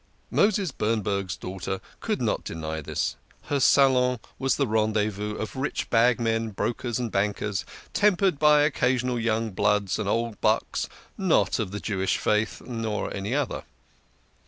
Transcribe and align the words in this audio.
"Moses 0.31 0.71
Bernberg's 0.71 1.35
daughter 1.37 1.79
could 1.99 2.23
not 2.23 2.43
deny 2.43 2.81
this; 2.81 3.17
her 3.43 3.59
salon 3.59 4.17
was 4.39 4.55
the 4.55 4.65
rendezvous 4.65 5.35
of 5.35 5.55
rich 5.55 5.91
bagmen, 5.91 6.49
brokers 6.55 6.97
and 6.97 7.11
bankers, 7.11 7.65
tempered 7.93 8.39
by 8.39 8.63
occasional 8.63 9.19
young 9.19 9.51
bloods 9.51 9.99
and 9.99 10.09
old 10.09 10.41
bucks 10.41 10.89
not 11.19 11.59
of 11.59 11.69
the 11.69 11.79
Jewish 11.79 12.17
faith 12.17 12.61
(nor 12.61 13.13
any 13.15 13.35
other). 13.35 13.63